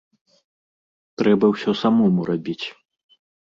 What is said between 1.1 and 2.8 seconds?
Трэба ўсё самому рабіць.